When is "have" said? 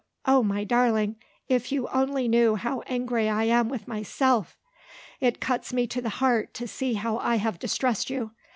7.35-7.59